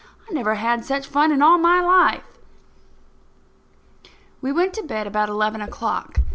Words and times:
I 0.27 0.33
never 0.33 0.55
had 0.55 0.83
such 0.83 1.05
fun 1.05 1.31
in 1.31 1.43
all 1.43 1.59
my 1.59 1.79
life." 1.79 2.23
We 4.41 4.51
went 4.51 4.73
to 4.73 4.81
bed 4.81 5.05
about 5.05 5.29
eleven 5.29 5.61
o'clock. 5.61 6.21